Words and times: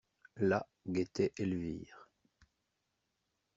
Là, 0.37 0.65
guettait 0.87 1.31
Elvire. 1.37 2.09